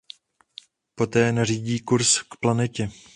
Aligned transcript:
Poté 0.95 1.31
nařídí 1.31 1.79
kurz 1.79 2.21
k 2.21 2.35
planetě. 2.39 2.91